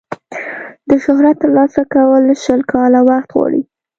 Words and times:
د 0.87 0.89
شهرت 1.03 1.35
ترلاسه 1.43 1.81
کول 1.93 2.23
شل 2.43 2.61
کاله 2.73 2.99
وخت 3.09 3.29
غواړي. 3.35 3.61